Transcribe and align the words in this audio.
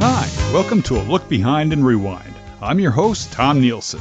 Hi, 0.00 0.30
welcome 0.52 0.80
to 0.82 0.94
a 0.94 1.02
look 1.02 1.28
behind 1.28 1.72
and 1.72 1.84
rewind. 1.84 2.32
I'm 2.62 2.78
your 2.78 2.92
host, 2.92 3.32
Tom 3.32 3.60
Nielson. 3.60 4.00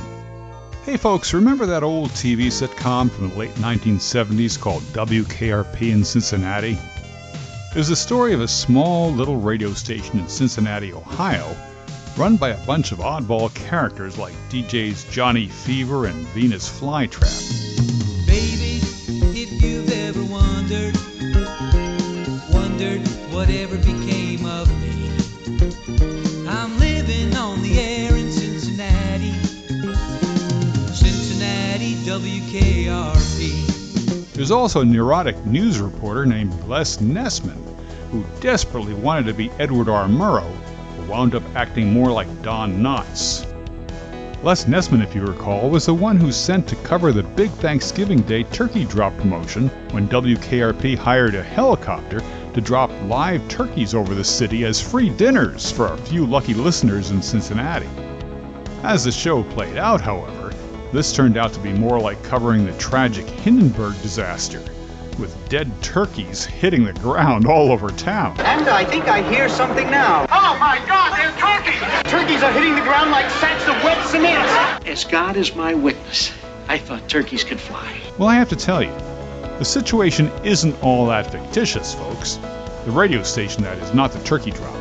Hey 0.83 0.95
folks, 0.95 1.33
remember 1.33 1.65
that 1.65 1.81
old 1.81 2.11
TV 2.11 2.47
sitcom 2.47 3.09
from 3.09 3.29
the 3.29 3.35
late 3.35 3.55
1970s 3.55 4.59
called 4.59 4.83
WKRP 4.93 5.91
in 5.91 6.03
Cincinnati? 6.03 6.77
It 7.71 7.75
was 7.75 7.87
the 7.87 7.95
story 7.95 8.35
of 8.35 8.41
a 8.41 8.47
small 8.47 9.11
little 9.11 9.37
radio 9.37 9.73
station 9.73 10.19
in 10.19 10.27
Cincinnati, 10.27 10.93
Ohio, 10.93 11.57
run 12.15 12.37
by 12.37 12.49
a 12.49 12.65
bunch 12.67 12.91
of 12.91 12.99
oddball 12.99 13.51
characters 13.55 14.19
like 14.19 14.35
DJs 14.49 15.09
Johnny 15.09 15.47
Fever 15.47 16.05
and 16.05 16.27
Venus 16.27 16.69
Flytrap. 16.69 18.27
Baby, 18.27 18.81
if 19.35 19.63
you've 19.63 19.91
ever 19.91 20.23
wondered, 20.25 20.95
wondered 22.53 23.07
whatever 23.33 23.77
became 23.77 24.45
of 24.45 24.69
me, 24.79 24.86
WKRP. 32.27 33.63
There's 34.33 34.51
also 34.51 34.81
a 34.81 34.85
neurotic 34.85 35.45
news 35.45 35.79
reporter 35.79 36.25
named 36.25 36.53
Les 36.67 36.97
Nessman, 36.97 37.55
who 38.11 38.25
desperately 38.41 38.93
wanted 38.93 39.27
to 39.27 39.33
be 39.33 39.49
Edward 39.59 39.87
R. 39.87 40.09
Murrow, 40.09 40.51
but 40.97 41.07
wound 41.07 41.35
up 41.35 41.43
acting 41.55 41.93
more 41.93 42.11
like 42.11 42.27
Don 42.41 42.79
Knotts. 42.79 43.45
Les 44.43 44.65
Nessman, 44.65 45.01
if 45.01 45.15
you 45.15 45.21
recall, 45.21 45.69
was 45.69 45.85
the 45.85 45.93
one 45.93 46.17
who 46.17 46.33
sent 46.33 46.67
to 46.67 46.75
cover 46.77 47.13
the 47.13 47.23
big 47.23 47.49
Thanksgiving 47.49 48.21
Day 48.23 48.43
turkey 48.43 48.83
drop 48.83 49.15
promotion 49.15 49.69
when 49.91 50.09
WKRP 50.09 50.97
hired 50.97 51.33
a 51.33 51.41
helicopter 51.41 52.21
to 52.53 52.59
drop 52.59 52.91
live 53.05 53.47
turkeys 53.47 53.95
over 53.95 54.13
the 54.13 54.25
city 54.25 54.65
as 54.65 54.81
free 54.81 55.09
dinners 55.11 55.71
for 55.71 55.93
a 55.93 55.97
few 55.97 56.25
lucky 56.25 56.53
listeners 56.53 57.09
in 57.11 57.21
Cincinnati. 57.21 57.87
As 58.83 59.05
the 59.05 59.13
show 59.13 59.43
played 59.43 59.77
out, 59.77 60.01
however, 60.01 60.46
this 60.97 61.13
turned 61.13 61.37
out 61.37 61.53
to 61.53 61.59
be 61.59 61.71
more 61.71 61.99
like 61.99 62.23
covering 62.23 62.65
the 62.65 62.75
tragic 62.79 63.27
Hindenburg 63.27 63.93
disaster, 64.01 64.63
with 65.19 65.37
dead 65.47 65.71
turkeys 65.83 66.43
hitting 66.43 66.85
the 66.85 66.93
ground 66.93 67.45
all 67.45 67.71
over 67.71 67.91
town. 67.91 68.35
And 68.39 68.67
I 68.67 68.83
think 68.83 69.07
I 69.07 69.21
hear 69.31 69.47
something 69.47 69.91
now. 69.91 70.25
Oh 70.31 70.57
my 70.59 70.83
God, 70.87 71.15
there's 71.15 71.35
turkeys! 71.37 72.11
Turkeys 72.11 72.41
are 72.41 72.51
hitting 72.51 72.73
the 72.73 72.81
ground 72.81 73.11
like 73.11 73.29
sacks 73.29 73.67
of 73.67 73.75
wet 73.83 74.03
cement. 74.07 74.87
As 74.87 75.03
God 75.03 75.37
is 75.37 75.55
my 75.55 75.75
witness, 75.75 76.33
I 76.67 76.79
thought 76.79 77.07
turkeys 77.07 77.43
could 77.43 77.59
fly. 77.59 78.01
Well, 78.17 78.29
I 78.29 78.33
have 78.33 78.49
to 78.49 78.55
tell 78.55 78.81
you, 78.81 78.91
the 79.59 79.65
situation 79.65 80.31
isn't 80.43 80.81
all 80.81 81.05
that 81.05 81.31
fictitious, 81.31 81.93
folks. 81.93 82.39
The 82.85 82.91
radio 82.91 83.21
station, 83.21 83.61
that 83.61 83.77
is, 83.77 83.93
not 83.93 84.13
the 84.13 84.23
turkey 84.23 84.49
drop. 84.49 84.75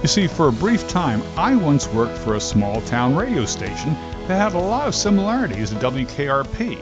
You 0.00 0.08
see, 0.08 0.28
for 0.28 0.48
a 0.48 0.52
brief 0.52 0.88
time, 0.88 1.22
I 1.36 1.56
once 1.56 1.88
worked 1.88 2.16
for 2.16 2.36
a 2.36 2.40
small 2.40 2.80
town 2.80 3.14
radio 3.14 3.44
station 3.44 3.94
that 4.32 4.52
had 4.52 4.54
a 4.54 4.58
lot 4.58 4.88
of 4.88 4.94
similarities 4.94 5.68
to 5.68 5.76
WKRP. 5.76 6.78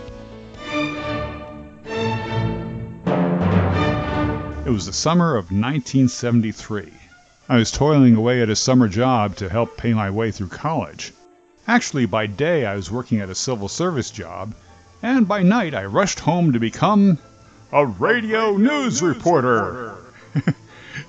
It 4.65 4.71
was 4.71 4.87
the 4.87 4.93
summer 4.93 5.31
of 5.31 5.47
1973. 5.47 6.93
I 7.49 7.57
was 7.57 7.73
toiling 7.73 8.15
away 8.15 8.41
at 8.41 8.51
a 8.51 8.55
summer 8.55 8.87
job 8.87 9.35
to 9.37 9.49
help 9.49 9.77
pay 9.77 9.93
my 9.93 10.11
way 10.11 10.31
through 10.31 10.47
college. 10.47 11.13
Actually, 11.67 12.07
by 12.07 12.27
day 12.27 12.67
I 12.67 12.77
was 12.77 12.89
working 12.89 13.19
at 13.21 13.29
a 13.29 13.35
civil 13.35 13.67
service 13.67 14.13
job, 14.13 14.55
and 15.03 15.27
by 15.27 15.43
night 15.43 15.75
I 15.75 15.87
rushed 15.87 16.21
home 16.21 16.53
to 16.53 16.61
become 16.61 17.19
a 17.73 17.85
radio 17.85 18.57
news 18.57 19.03
reporter. 19.03 20.00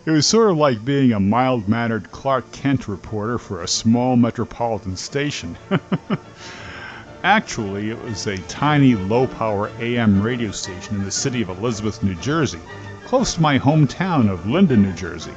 It 0.03 0.09
was 0.09 0.25
sort 0.25 0.49
of 0.49 0.57
like 0.57 0.83
being 0.83 1.13
a 1.13 1.19
mild 1.19 1.67
mannered 1.67 2.11
Clark 2.11 2.52
Kent 2.52 2.88
reporter 2.88 3.38
for 3.38 3.61
a 3.61 3.67
small 3.67 4.16
metropolitan 4.16 4.97
station. 4.97 5.55
Actually, 7.23 7.91
it 7.91 8.03
was 8.03 8.25
a 8.25 8.38
tiny 8.40 8.95
low 8.95 9.28
power 9.28 9.69
AM 9.79 10.23
radio 10.23 10.50
station 10.50 10.95
in 10.95 11.03
the 11.03 11.11
city 11.11 11.44
of 11.44 11.50
Elizabeth, 11.50 12.01
New 12.01 12.16
Jersey, 12.16 12.59
close 13.06 13.35
to 13.35 13.41
my 13.41 13.59
hometown 13.59 14.28
of 14.28 14.47
Linden, 14.47 14.81
New 14.81 14.94
Jersey. 14.94 15.35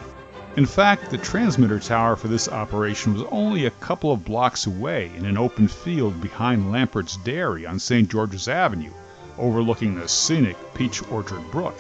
In 0.56 0.64
fact, 0.64 1.10
the 1.10 1.18
transmitter 1.18 1.78
tower 1.78 2.16
for 2.16 2.28
this 2.28 2.48
operation 2.48 3.12
was 3.12 3.24
only 3.30 3.66
a 3.66 3.70
couple 3.70 4.12
of 4.12 4.24
blocks 4.24 4.66
away 4.66 5.10
in 5.14 5.26
an 5.26 5.36
open 5.36 5.68
field 5.68 6.22
behind 6.22 6.72
Lampert's 6.72 7.18
Dairy 7.18 7.66
on 7.66 7.78
St. 7.78 8.08
George's 8.08 8.48
Avenue, 8.48 8.92
overlooking 9.36 9.94
the 9.94 10.08
scenic 10.08 10.56
Peach 10.72 11.02
Orchard 11.10 11.50
Brook. 11.50 11.78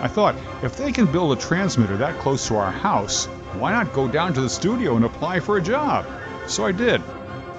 I 0.00 0.08
thought, 0.08 0.34
if 0.62 0.76
they 0.76 0.92
can 0.92 1.12
build 1.12 1.36
a 1.36 1.40
transmitter 1.40 1.96
that 1.98 2.18
close 2.18 2.48
to 2.48 2.56
our 2.56 2.72
house, 2.72 3.26
why 3.58 3.72
not 3.72 3.92
go 3.92 4.08
down 4.08 4.32
to 4.32 4.40
the 4.40 4.48
studio 4.48 4.96
and 4.96 5.04
apply 5.04 5.40
for 5.40 5.58
a 5.58 5.62
job? 5.62 6.06
So 6.46 6.64
I 6.64 6.72
did. 6.72 7.02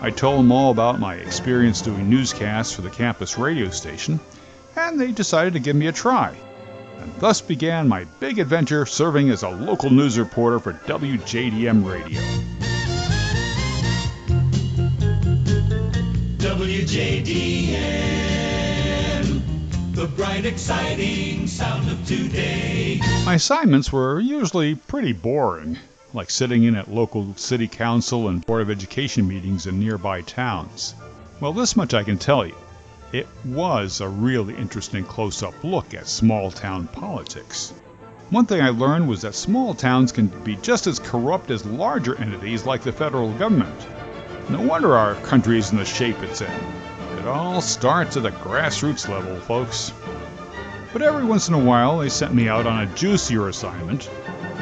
I 0.02 0.09
told 0.09 0.40
them 0.40 0.51
all 0.51 0.72
about 0.72 1.00
my 1.00 1.16
experience 1.16 1.81
doing 1.81 2.09
newscasts 2.09 2.74
for 2.74 2.81
the 2.81 2.90
campus 2.90 3.38
radio 3.38 3.69
station, 3.69 4.19
and 4.75 5.00
they 5.00 5.12
decided 5.12 5.53
to 5.53 5.59
give 5.59 5.75
me 5.75 5.85
a 5.85 5.91
try. 5.91 6.35
And 7.00 7.13
thus 7.19 7.41
began 7.41 7.88
my 7.88 8.06
big 8.19 8.40
adventure 8.40 8.88
serving 8.88 9.30
as 9.30 9.44
a 9.44 9.50
local 9.50 9.91
news 9.91 10.18
reporter 10.18 10.59
for 10.59 10.74
WJDM 10.74 11.85
Radio. 11.85 12.19
WJDM, 16.40 18.20
exciting 20.40 21.46
sound 21.46 21.90
of 21.90 22.06
today. 22.08 23.00
My 23.25 23.36
assignments 23.36 23.92
were 23.92 24.19
usually 24.19 24.75
pretty 24.75 25.14
boring, 25.14 25.78
like 26.14 26.30
sitting 26.30 26.64
in 26.64 26.75
at 26.75 26.90
local 26.90 27.36
city 27.36 27.68
council 27.68 28.28
and 28.28 28.46
board 28.46 28.62
of 28.62 28.69
education 28.69 29.28
meetings 29.28 29.68
in 29.68 29.80
nearby 29.80 30.22
towns. 30.22 30.96
Well, 31.40 31.53
this 31.53 31.75
much 31.75 31.94
I 31.94 32.03
can 32.03 32.18
tell 32.18 32.46
you. 32.46 32.56
It 33.12 33.28
was 33.46 34.00
a 34.00 34.08
really 34.08 34.56
interesting 34.56 35.03
close 35.03 35.44
up 35.44 35.53
look 35.64 35.94
at 35.94 36.08
small 36.08 36.50
town 36.50 36.88
politics. 36.88 37.74
One 38.30 38.46
thing 38.46 38.62
I 38.62 38.69
learned 38.69 39.08
was 39.09 39.22
that 39.22 39.36
small 39.36 39.74
towns 39.74 40.12
can 40.12 40.28
be 40.28 40.56
just 40.56 40.88
as 40.88 40.98
corrupt 40.98 41.52
as 41.52 41.66
larger 41.66 42.16
entities 42.16 42.66
like 42.66 42.81
the 42.81 42.94
federal 42.94 43.34
government. 43.34 43.88
No 44.50 44.62
wonder 44.62 44.96
our 44.96 45.16
country 45.16 45.59
is 45.59 45.72
in 45.72 45.78
the 45.78 45.86
shape 45.86 46.24
it's 46.24 46.42
in. 46.42 46.52
It 47.19 47.28
all 47.28 47.62
starts 47.62 48.18
at 48.18 48.24
the 48.24 48.31
grassroots 48.31 49.08
level, 49.08 49.36
folks. 49.42 49.92
But 50.94 51.03
every 51.03 51.24
once 51.24 51.47
in 51.47 51.53
a 51.53 51.59
while, 51.59 52.00
they 52.00 52.09
sent 52.09 52.34
me 52.34 52.50
out 52.50 52.68
on 52.68 52.81
a 52.81 52.96
juicier 52.96 53.47
assignment, 53.47 54.09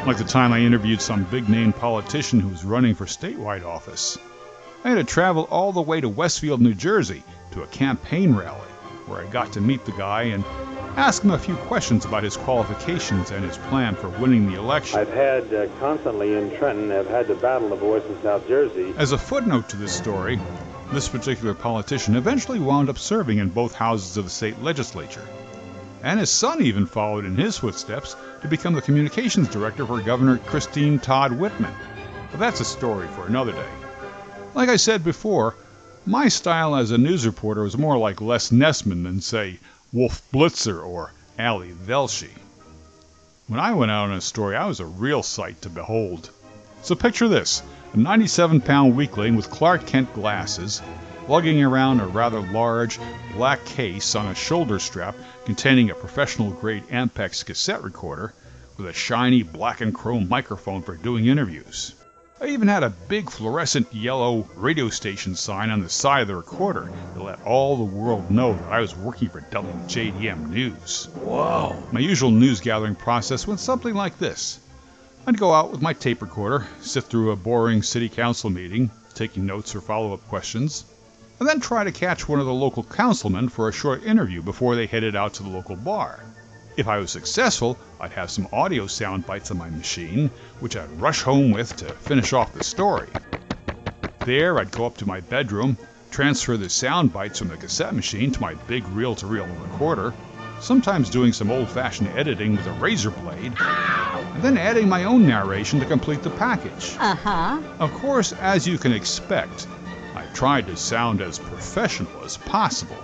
like 0.05 0.17
the 0.17 0.23
time 0.23 0.53
I 0.53 0.59
interviewed 0.59 1.01
some 1.01 1.23
big 1.23 1.49
name 1.49 1.73
politician 1.73 2.39
who 2.39 2.49
was 2.49 2.63
running 2.63 2.93
for 2.93 3.05
statewide 3.05 3.65
office. 3.65 4.15
I 4.83 4.89
had 4.89 4.95
to 4.95 5.03
travel 5.03 5.47
all 5.49 5.71
the 5.71 5.81
way 5.81 5.99
to 6.01 6.07
Westfield, 6.07 6.61
New 6.61 6.75
Jersey, 6.75 7.23
to 7.51 7.63
a 7.63 7.67
campaign 7.67 8.35
rally, 8.35 8.69
where 9.07 9.21
I 9.21 9.25
got 9.31 9.51
to 9.53 9.61
meet 9.61 9.85
the 9.85 9.91
guy 9.93 10.23
and 10.23 10.45
ask 10.97 11.23
him 11.23 11.31
a 11.31 11.39
few 11.39 11.55
questions 11.55 12.05
about 12.05 12.23
his 12.23 12.37
qualifications 12.37 13.31
and 13.31 13.43
his 13.43 13.57
plan 13.57 13.95
for 13.95 14.09
winning 14.09 14.51
the 14.51 14.59
election. 14.59 14.99
I've 14.99 15.11
had 15.11 15.51
uh, 15.51 15.67
constantly 15.79 16.35
in 16.35 16.55
Trenton, 16.57 16.91
I've 16.91 17.09
had 17.09 17.27
to 17.27 17.35
battle 17.35 17.69
the 17.69 17.75
voice 17.75 18.03
in 18.07 18.21
South 18.21 18.47
Jersey. 18.47 18.93
As 18.97 19.13
a 19.13 19.17
footnote 19.17 19.67
to 19.69 19.77
this 19.77 19.95
story, 19.95 20.39
this 20.91 21.09
particular 21.09 21.55
politician 21.55 22.15
eventually 22.15 22.59
wound 22.59 22.87
up 22.87 22.99
serving 22.99 23.39
in 23.39 23.49
both 23.49 23.73
houses 23.73 24.15
of 24.15 24.25
the 24.25 24.29
state 24.29 24.61
legislature. 24.61 25.27
And 26.01 26.19
his 26.19 26.29
son 26.29 26.61
even 26.61 26.85
followed 26.85 27.25
in 27.25 27.35
his 27.35 27.57
footsteps 27.57 28.15
to 28.41 28.47
become 28.47 28.73
the 28.73 28.81
communications 28.81 29.49
director 29.49 29.85
for 29.85 30.01
Governor 30.01 30.37
Christine 30.37 30.99
Todd 30.99 31.33
Whitman. 31.33 31.73
But 32.31 32.39
that's 32.39 32.61
a 32.61 32.65
story 32.65 33.07
for 33.09 33.27
another 33.27 33.51
day. 33.51 33.69
Like 34.53 34.69
I 34.69 34.77
said 34.77 35.03
before, 35.03 35.55
my 36.05 36.27
style 36.27 36.75
as 36.75 36.91
a 36.91 36.97
news 36.97 37.25
reporter 37.25 37.63
was 37.63 37.77
more 37.77 37.97
like 37.97 38.21
Les 38.21 38.51
Nessman 38.51 39.03
than, 39.03 39.21
say, 39.21 39.59
Wolf 39.91 40.21
Blitzer 40.31 40.85
or 40.85 41.11
Ali 41.37 41.71
Velshi. 41.71 42.31
When 43.47 43.59
I 43.59 43.73
went 43.73 43.91
out 43.91 44.09
on 44.09 44.13
a 44.13 44.21
story, 44.21 44.55
I 44.55 44.67
was 44.67 44.79
a 44.79 44.85
real 44.85 45.23
sight 45.23 45.61
to 45.63 45.69
behold. 45.69 46.29
So 46.81 46.95
picture 46.95 47.27
this 47.27 47.61
a 47.93 47.97
97 47.97 48.61
pound 48.61 48.95
weakling 48.95 49.35
with 49.35 49.49
Clark 49.49 49.85
Kent 49.85 50.13
glasses, 50.13 50.81
lugging 51.29 51.61
around 51.63 51.99
a 51.99 52.07
rather 52.07 52.39
large 52.39 52.99
black 53.35 53.63
case 53.63 54.15
on 54.15 54.25
a 54.25 54.33
shoulder 54.33 54.79
strap 54.79 55.15
containing 55.45 55.91
a 55.91 55.93
professional 55.93 56.49
grade 56.49 56.83
Ampex 56.87 57.45
cassette 57.45 57.83
recorder 57.83 58.33
with 58.77 58.87
a 58.87 58.93
shiny 58.93 59.43
black 59.43 59.79
and 59.79 59.93
chrome 59.93 60.27
microphone 60.27 60.81
for 60.81 60.95
doing 60.95 61.27
interviews. 61.27 61.93
I 62.41 62.47
even 62.47 62.67
had 62.67 62.81
a 62.81 62.89
big 62.89 63.29
fluorescent 63.29 63.93
yellow 63.93 64.49
radio 64.55 64.89
station 64.89 65.35
sign 65.35 65.69
on 65.69 65.81
the 65.81 65.89
side 65.89 66.23
of 66.23 66.29
the 66.29 66.35
recorder 66.35 66.91
to 67.13 67.21
let 67.21 67.45
all 67.45 67.77
the 67.77 67.83
world 67.83 68.31
know 68.31 68.53
that 68.53 68.71
I 68.71 68.79
was 68.79 68.95
working 68.95 69.29
for 69.29 69.41
WJDM 69.41 70.49
News. 70.49 71.09
Whoa. 71.13 71.75
My 71.91 71.99
usual 71.99 72.31
news 72.31 72.59
gathering 72.59 72.95
process 72.95 73.45
went 73.45 73.59
something 73.59 73.93
like 73.93 74.17
this. 74.17 74.59
I'd 75.27 75.37
go 75.37 75.53
out 75.53 75.69
with 75.71 75.81
my 75.83 75.93
tape 75.93 76.23
recorder, 76.23 76.65
sit 76.81 77.03
through 77.03 77.29
a 77.29 77.35
boring 77.35 77.83
city 77.83 78.09
council 78.09 78.49
meeting, 78.49 78.89
taking 79.13 79.45
notes 79.45 79.75
or 79.75 79.81
follow 79.81 80.13
up 80.13 80.27
questions, 80.27 80.85
and 81.39 81.47
then 81.47 81.59
try 81.59 81.83
to 81.83 81.91
catch 81.91 82.27
one 82.27 82.39
of 82.39 82.45
the 82.45 82.53
local 82.53 82.83
councilmen 82.83 83.49
for 83.49 83.69
a 83.69 83.73
short 83.73 84.03
interview 84.03 84.41
before 84.41 84.75
they 84.75 84.85
headed 84.85 85.15
out 85.15 85.33
to 85.33 85.43
the 85.43 85.49
local 85.49 85.75
bar. 85.75 86.19
If 86.77 86.87
I 86.87 86.97
was 86.97 87.11
successful, 87.11 87.77
I'd 87.99 88.11
have 88.11 88.31
some 88.31 88.47
audio 88.51 88.87
sound 88.87 89.25
bites 89.25 89.51
on 89.51 89.57
my 89.57 89.69
machine, 89.69 90.31
which 90.59 90.77
I'd 90.77 91.01
rush 91.01 91.21
home 91.21 91.51
with 91.51 91.75
to 91.77 91.85
finish 91.85 92.33
off 92.33 92.53
the 92.53 92.63
story. 92.63 93.09
There, 94.23 94.59
I'd 94.59 94.71
go 94.71 94.85
up 94.85 94.97
to 94.97 95.07
my 95.07 95.21
bedroom, 95.21 95.77
transfer 96.11 96.57
the 96.57 96.69
sound 96.69 97.13
bites 97.13 97.39
from 97.39 97.49
the 97.49 97.57
cassette 97.57 97.95
machine 97.95 98.31
to 98.31 98.41
my 98.41 98.53
big 98.67 98.87
reel 98.89 99.15
to 99.15 99.27
reel 99.27 99.45
recorder, 99.45 100.13
sometimes 100.59 101.09
doing 101.09 101.33
some 101.33 101.51
old 101.51 101.69
fashioned 101.69 102.09
editing 102.17 102.55
with 102.55 102.67
a 102.67 102.71
razor 102.73 103.11
blade, 103.11 103.53
and 103.59 104.43
then 104.43 104.57
adding 104.57 104.89
my 104.89 105.05
own 105.05 105.25
narration 105.27 105.79
to 105.79 105.85
complete 105.85 106.21
the 106.21 106.29
package. 106.29 106.95
Uh 106.99 107.15
huh. 107.15 107.61
Of 107.79 107.93
course, 107.93 108.33
as 108.33 108.67
you 108.67 108.77
can 108.77 108.91
expect, 108.91 109.67
tried 110.33 110.67
to 110.67 110.77
sound 110.77 111.21
as 111.21 111.39
professional 111.39 112.23
as 112.23 112.37
possible. 112.37 113.03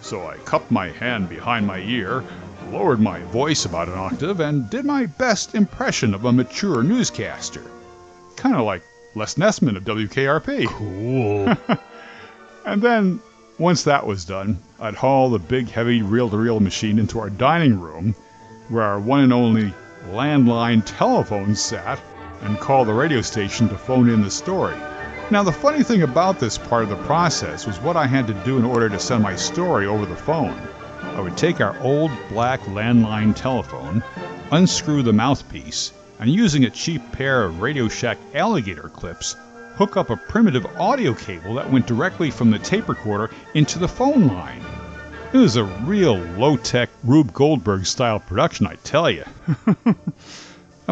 So 0.00 0.26
I 0.26 0.36
cupped 0.38 0.70
my 0.70 0.88
hand 0.88 1.28
behind 1.28 1.66
my 1.66 1.78
ear, 1.78 2.24
lowered 2.70 3.00
my 3.00 3.20
voice 3.24 3.64
about 3.64 3.88
an 3.88 3.98
octave, 3.98 4.40
and 4.40 4.68
did 4.68 4.84
my 4.84 5.06
best 5.06 5.54
impression 5.54 6.14
of 6.14 6.24
a 6.24 6.32
mature 6.32 6.82
newscaster. 6.82 7.62
Kind 8.36 8.56
of 8.56 8.62
like 8.62 8.82
Les 9.14 9.34
Nessman 9.34 9.76
of 9.76 9.84
WKRP. 9.84 10.66
Cool. 10.66 11.78
And 12.64 12.80
then, 12.80 13.20
once 13.58 13.82
that 13.82 14.06
was 14.06 14.24
done, 14.24 14.60
I'd 14.78 14.94
haul 14.94 15.30
the 15.30 15.40
big, 15.40 15.68
heavy 15.68 16.00
reel 16.00 16.30
to 16.30 16.36
reel 16.36 16.60
machine 16.60 16.96
into 16.96 17.18
our 17.18 17.28
dining 17.28 17.80
room, 17.80 18.14
where 18.68 18.84
our 18.84 19.00
one 19.00 19.18
and 19.18 19.32
only 19.32 19.74
landline 20.08 20.82
telephone 20.86 21.56
sat, 21.56 22.00
and 22.42 22.60
call 22.60 22.84
the 22.84 22.94
radio 22.94 23.20
station 23.20 23.68
to 23.68 23.76
phone 23.76 24.08
in 24.08 24.22
the 24.22 24.30
story. 24.30 24.76
Now, 25.30 25.42
the 25.42 25.52
funny 25.52 25.82
thing 25.82 26.02
about 26.02 26.40
this 26.40 26.58
part 26.58 26.82
of 26.82 26.90
the 26.90 27.04
process 27.04 27.66
was 27.66 27.80
what 27.80 27.96
I 27.96 28.06
had 28.06 28.26
to 28.26 28.34
do 28.44 28.58
in 28.58 28.64
order 28.64 28.88
to 28.88 28.98
send 28.98 29.22
my 29.22 29.36
story 29.36 29.86
over 29.86 30.04
the 30.04 30.16
phone. 30.16 30.60
I 31.02 31.20
would 31.20 31.36
take 31.36 31.60
our 31.60 31.78
old 31.80 32.10
black 32.28 32.60
landline 32.62 33.34
telephone, 33.34 34.02
unscrew 34.50 35.02
the 35.02 35.12
mouthpiece, 35.12 35.92
and 36.18 36.30
using 36.30 36.64
a 36.64 36.70
cheap 36.70 37.02
pair 37.12 37.44
of 37.44 37.60
Radio 37.60 37.88
Shack 37.88 38.18
alligator 38.34 38.88
clips, 38.90 39.36
hook 39.76 39.96
up 39.96 40.10
a 40.10 40.16
primitive 40.16 40.66
audio 40.78 41.14
cable 41.14 41.54
that 41.54 41.70
went 41.70 41.86
directly 41.86 42.30
from 42.30 42.50
the 42.50 42.58
tape 42.58 42.88
recorder 42.88 43.30
into 43.54 43.78
the 43.78 43.88
phone 43.88 44.26
line. 44.28 44.62
It 45.32 45.38
was 45.38 45.56
a 45.56 45.64
real 45.64 46.18
low 46.36 46.58
tech 46.58 46.90
Rube 47.04 47.32
Goldberg 47.32 47.86
style 47.86 48.20
production, 48.20 48.66
I 48.66 48.74
tell 48.84 49.10
you. 49.10 49.24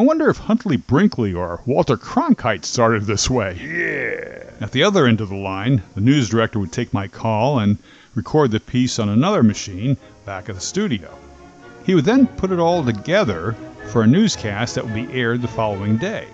I 0.01 0.03
wonder 0.03 0.31
if 0.31 0.39
Huntley 0.39 0.79
Brinkley 0.79 1.35
or 1.35 1.61
Walter 1.67 1.99
Cronkite 1.99 2.65
started 2.65 3.05
this 3.05 3.29
way. 3.29 3.59
Yeah. 3.61 4.51
At 4.59 4.73
the 4.73 4.83
other 4.83 5.07
end 5.07 5.21
of 5.21 5.29
the 5.29 5.37
line, 5.37 5.83
the 5.95 6.01
news 6.01 6.31
director 6.31 6.59
would 6.59 6.73
take 6.73 6.95
my 6.95 7.07
call 7.07 7.59
and 7.59 7.77
record 8.15 8.51
the 8.51 8.61
piece 8.61 8.99
on 8.99 9.11
another 9.11 9.43
machine 9.43 9.99
back 10.25 10.49
at 10.49 10.55
the 10.55 10.61
studio. 10.63 11.15
He 11.85 11.95
would 11.95 12.07
then 12.07 12.27
put 12.27 12.51
it 12.51 12.59
all 12.59 12.83
together 12.83 13.55
for 13.91 14.01
a 14.01 14.07
newscast 14.07 14.75
that 14.75 14.87
would 14.87 14.95
be 14.95 15.13
aired 15.13 15.43
the 15.43 15.49
following 15.49 15.99
day. 15.99 16.29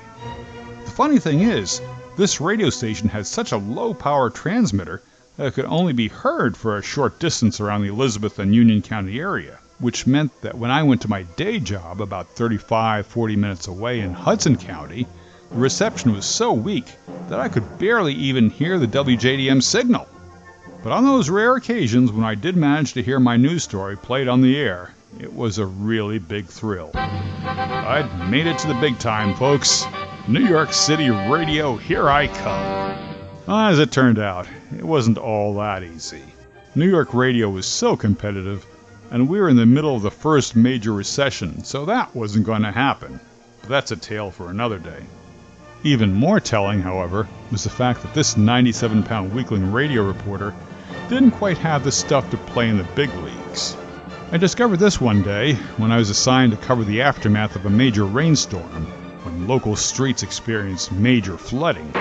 The 0.85 0.91
funny 0.93 1.19
thing 1.19 1.41
is, 1.41 1.81
this 2.17 2.41
radio 2.41 2.71
station 2.71 3.09
had 3.09 3.27
such 3.27 3.51
a 3.51 3.57
low 3.57 3.93
power 3.93 4.31
transmitter 4.31 5.03
that 5.39 5.47
it 5.49 5.55
could 5.55 5.65
only 5.65 5.93
be 5.93 6.07
heard 6.07 6.57
for 6.57 6.77
a 6.77 6.83
short 6.85 7.19
distance 7.19 7.59
around 7.59 7.83
the 7.83 7.89
Elizabeth 7.89 8.39
and 8.39 8.55
Union 8.55 8.81
County 8.81 9.19
area, 9.19 9.59
which 9.79 10.07
meant 10.07 10.33
that 10.41 10.57
when 10.57 10.71
I 10.71 10.83
went 10.83 11.03
to 11.03 11.11
my 11.11 11.23
day 11.23 11.59
job 11.61 12.01
about 12.01 12.29
35 12.31 13.07
40 13.07 13.37
minutes 13.37 13.69
away 13.69 14.01
in 14.01 14.13
Hudson 14.13 14.57
County, 14.57 15.07
the 15.51 15.59
reception 15.59 16.13
was 16.13 16.25
so 16.25 16.53
weak 16.53 16.87
that 17.29 17.41
I 17.41 17.49
could 17.49 17.79
barely 17.79 18.15
even 18.15 18.51
hear 18.51 18.79
the 18.79 18.87
WJDM 18.87 19.63
signal. 19.63 20.07
But 20.83 20.93
on 20.93 21.05
those 21.05 21.31
rare 21.31 21.57
occasions 21.57 22.13
when 22.13 22.25
I 22.25 22.35
did 22.35 22.57
manage 22.57 22.93
to 22.95 23.03
hear 23.03 23.19
my 23.19 23.37
news 23.37 23.65
story 23.65 23.97
played 23.97 24.29
on 24.29 24.41
the 24.41 24.57
air, 24.57 24.95
it 25.19 25.33
was 25.33 25.59
a 25.59 25.67
really 25.67 26.19
big 26.19 26.47
thrill. 26.47 26.91
I'd 26.95 28.31
made 28.31 28.47
it 28.47 28.59
to 28.59 28.69
the 28.69 28.75
big 28.75 28.99
time, 28.99 29.35
folks. 29.35 29.85
New 30.29 30.47
York 30.47 30.73
City 30.73 31.11
radio, 31.11 31.77
here 31.77 32.09
I 32.09 32.27
come. 32.29 33.17
As 33.49 33.79
it 33.79 33.93
turned 33.93 34.19
out, 34.19 34.47
it 34.77 34.85
wasn't 34.85 35.19
all 35.19 35.55
that 35.55 35.83
easy. 35.83 36.23
New 36.75 36.89
York 36.89 37.15
radio 37.15 37.49
was 37.49 37.65
so 37.65 37.97
competitive, 37.97 38.67
and 39.11 39.29
we 39.29 39.41
were 39.41 39.49
in 39.49 39.57
the 39.57 39.67
middle 39.67 39.95
of 39.95 40.03
the 40.03 40.11
first 40.11 40.57
major 40.57 40.93
recession, 40.93 41.63
so 41.65 41.85
that 41.85 42.15
wasn't 42.15 42.47
going 42.47 42.63
to 42.63 42.73
happen. 42.73 43.21
But 43.61 43.69
that's 43.71 43.93
a 43.93 43.97
tale 43.97 44.31
for 44.31 44.51
another 44.51 44.79
day. 44.79 45.03
Even 45.83 46.13
more 46.13 46.41
telling, 46.41 46.81
however, 46.81 47.29
was 47.53 47.65
the 47.65 47.71
fact 47.71 48.03
that 48.03 48.15
this 48.15 48.37
97 48.37 49.03
pound 49.05 49.33
weakling 49.33 49.73
radio 49.73 50.03
reporter 50.03 50.55
didn't 51.09 51.33
quite 51.33 51.59
have 51.59 51.85
the 51.85 51.93
stuff 51.93 52.29
to 52.31 52.37
play 52.37 52.69
in 52.69 52.79
the 52.79 52.85
big 52.95 53.15
leagues. 53.17 53.77
I 54.33 54.39
discovered 54.39 54.79
this 54.79 55.01
one 55.01 55.23
day 55.23 55.55
when 55.77 55.93
I 55.93 55.99
was 55.99 56.11
assigned 56.11 56.53
to 56.53 56.59
cover 56.59 56.83
the 56.83 57.03
aftermath 57.03 57.55
of 57.55 57.67
a 57.67 57.71
major 57.71 58.05
rainstorm 58.05 58.87
when 59.23 59.47
local 59.47 59.77
streets 59.77 60.25
experienced 60.25 60.91
major 60.91 61.39
flooding. 61.39 61.93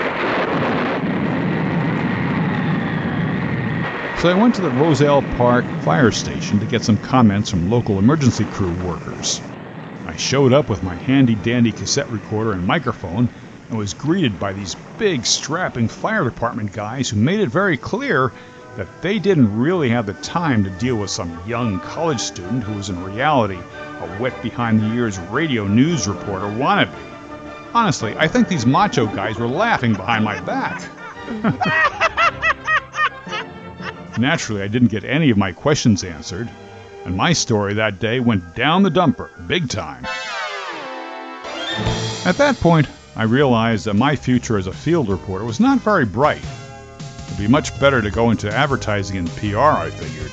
So 4.18 4.30
I 4.30 4.34
went 4.34 4.54
to 4.54 4.62
the 4.62 4.70
Roselle 4.70 5.20
Park 5.20 5.66
fire 5.82 6.10
station 6.10 6.58
to 6.60 6.66
get 6.66 6.82
some 6.82 6.96
comments 6.96 7.50
from 7.50 7.70
local 7.70 7.98
emergency 7.98 8.46
crew 8.46 8.72
workers. 8.82 9.42
I 10.06 10.16
showed 10.16 10.54
up 10.54 10.70
with 10.70 10.82
my 10.82 10.94
handy 10.94 11.34
dandy 11.34 11.70
cassette 11.70 12.10
recorder 12.10 12.52
and 12.52 12.66
microphone 12.66 13.28
and 13.68 13.78
was 13.78 13.92
greeted 13.92 14.40
by 14.40 14.54
these 14.54 14.74
big, 14.98 15.26
strapping 15.26 15.86
fire 15.86 16.24
department 16.24 16.72
guys 16.72 17.10
who 17.10 17.18
made 17.18 17.40
it 17.40 17.50
very 17.50 17.76
clear 17.76 18.32
that 18.76 19.02
they 19.02 19.18
didn't 19.18 19.54
really 19.54 19.90
have 19.90 20.06
the 20.06 20.14
time 20.14 20.64
to 20.64 20.70
deal 20.70 20.96
with 20.96 21.10
some 21.10 21.38
young 21.46 21.78
college 21.80 22.20
student 22.20 22.64
who 22.64 22.72
was 22.72 22.88
in 22.88 23.04
reality 23.04 23.58
a 23.58 24.18
wet 24.18 24.42
behind 24.42 24.80
the 24.80 24.94
ears 24.94 25.18
radio 25.30 25.66
news 25.66 26.08
reporter 26.08 26.46
wannabe. 26.46 26.94
Honestly, 27.74 28.14
I 28.16 28.28
think 28.28 28.48
these 28.48 28.64
macho 28.64 29.06
guys 29.06 29.36
were 29.38 29.46
laughing 29.46 29.92
behind 29.92 30.24
my 30.24 30.40
back. 30.40 30.82
Naturally, 34.18 34.62
I 34.62 34.68
didn't 34.68 34.88
get 34.88 35.04
any 35.04 35.28
of 35.28 35.36
my 35.36 35.52
questions 35.52 36.02
answered, 36.02 36.48
and 37.04 37.14
my 37.14 37.34
story 37.34 37.74
that 37.74 37.98
day 37.98 38.18
went 38.18 38.54
down 38.54 38.82
the 38.82 38.90
dumper, 38.90 39.28
big 39.46 39.68
time. 39.68 40.06
At 42.24 42.38
that 42.38 42.56
point, 42.58 42.88
I 43.14 43.24
realized 43.24 43.84
that 43.84 43.94
my 43.94 44.16
future 44.16 44.56
as 44.56 44.66
a 44.66 44.72
field 44.72 45.10
reporter 45.10 45.44
was 45.44 45.60
not 45.60 45.80
very 45.80 46.06
bright. 46.06 46.42
It'd 47.26 47.38
be 47.38 47.46
much 47.46 47.78
better 47.78 48.00
to 48.00 48.10
go 48.10 48.30
into 48.30 48.50
advertising 48.50 49.18
and 49.18 49.28
PR, 49.36 49.58
I 49.58 49.90
figured. 49.90 50.32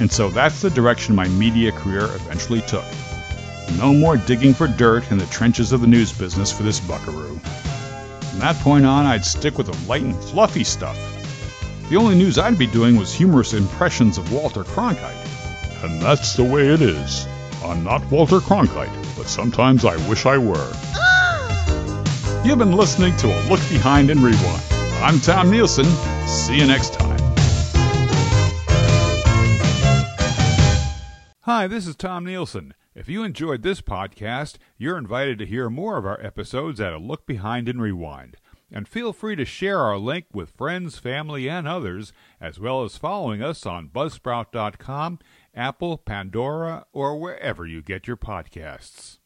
And 0.00 0.10
so 0.10 0.30
that's 0.30 0.62
the 0.62 0.70
direction 0.70 1.14
my 1.14 1.28
media 1.28 1.70
career 1.70 2.04
eventually 2.04 2.62
took. 2.62 2.84
No 3.76 3.92
more 3.92 4.16
digging 4.16 4.54
for 4.54 4.68
dirt 4.68 5.10
in 5.10 5.18
the 5.18 5.26
trenches 5.26 5.72
of 5.72 5.82
the 5.82 5.86
news 5.86 6.12
business 6.12 6.50
for 6.50 6.62
this 6.62 6.80
buckaroo. 6.80 7.38
From 8.30 8.38
that 8.38 8.56
point 8.56 8.86
on, 8.86 9.04
I'd 9.04 9.26
stick 9.26 9.58
with 9.58 9.66
the 9.66 9.86
light 9.86 10.02
and 10.02 10.16
fluffy 10.16 10.64
stuff. 10.64 10.98
The 11.92 11.98
only 11.98 12.14
news 12.14 12.38
I'd 12.38 12.56
be 12.56 12.66
doing 12.66 12.96
was 12.96 13.12
humorous 13.12 13.52
impressions 13.52 14.16
of 14.16 14.32
Walter 14.32 14.64
Cronkite. 14.64 15.84
And 15.84 16.00
that's 16.00 16.34
the 16.34 16.42
way 16.42 16.68
it 16.68 16.80
is. 16.80 17.26
I'm 17.62 17.84
not 17.84 18.02
Walter 18.10 18.38
Cronkite, 18.38 19.14
but 19.14 19.26
sometimes 19.26 19.84
I 19.84 19.96
wish 20.08 20.24
I 20.24 20.38
were. 20.38 20.72
You've 22.46 22.56
been 22.56 22.72
listening 22.72 23.14
to 23.18 23.26
A 23.26 23.38
Look 23.46 23.60
Behind 23.68 24.08
and 24.08 24.20
Rewind. 24.20 24.62
I'm 25.02 25.20
Tom 25.20 25.50
Nielson. 25.50 25.84
See 26.26 26.56
you 26.56 26.66
next 26.66 26.94
time. 26.94 27.20
Hi, 31.42 31.66
this 31.66 31.86
is 31.86 31.94
Tom 31.94 32.24
Nielson. 32.24 32.72
If 32.94 33.10
you 33.10 33.22
enjoyed 33.22 33.62
this 33.62 33.82
podcast, 33.82 34.56
you're 34.78 34.96
invited 34.96 35.38
to 35.40 35.46
hear 35.46 35.68
more 35.68 35.98
of 35.98 36.06
our 36.06 36.24
episodes 36.24 36.80
at 36.80 36.94
A 36.94 36.98
Look 36.98 37.26
Behind 37.26 37.68
and 37.68 37.82
Rewind. 37.82 38.38
And 38.72 38.88
feel 38.88 39.12
free 39.12 39.36
to 39.36 39.44
share 39.44 39.80
our 39.80 39.98
link 39.98 40.24
with 40.32 40.50
friends, 40.50 40.98
family, 40.98 41.48
and 41.48 41.68
others, 41.68 42.12
as 42.40 42.58
well 42.58 42.82
as 42.82 42.96
following 42.96 43.42
us 43.42 43.66
on 43.66 43.90
Buzzsprout.com, 43.90 45.18
Apple, 45.54 45.98
Pandora, 45.98 46.86
or 46.92 47.20
wherever 47.20 47.66
you 47.66 47.82
get 47.82 48.06
your 48.06 48.16
podcasts. 48.16 49.18